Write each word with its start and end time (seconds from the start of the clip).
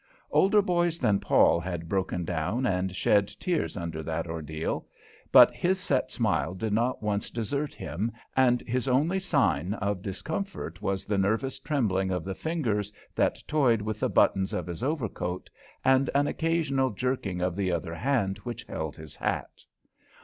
Older 0.31 0.63
boys 0.63 0.97
than 0.97 1.19
Paul 1.19 1.59
had 1.59 1.87
broken 1.87 2.25
down 2.25 2.65
and 2.65 2.95
shed 2.95 3.27
tears 3.39 3.77
under 3.77 4.01
that 4.01 4.25
ordeal, 4.25 4.87
but 5.31 5.51
his 5.53 5.79
set 5.79 6.11
smile 6.11 6.55
did 6.55 6.73
not 6.73 7.03
once 7.03 7.29
desert 7.29 7.75
him, 7.75 8.11
and 8.35 8.61
his 8.63 8.87
only 8.87 9.19
sign 9.19 9.75
of 9.75 10.01
discomfort 10.01 10.81
was 10.81 11.05
the 11.05 11.19
nervous 11.19 11.59
trembling 11.59 12.09
of 12.09 12.23
the 12.23 12.33
fingers 12.33 12.91
that 13.13 13.43
toyed 13.47 13.83
with 13.83 13.99
the 13.99 14.09
buttons 14.09 14.53
of 14.53 14.65
his 14.65 14.81
overcoat, 14.81 15.51
and 15.85 16.09
an 16.15 16.25
occasional 16.25 16.89
jerking 16.89 17.39
of 17.39 17.55
the 17.55 17.71
other 17.71 17.93
hand 17.93 18.39
which 18.39 18.63
held 18.63 18.97
his 18.97 19.15
hat. 19.15 19.61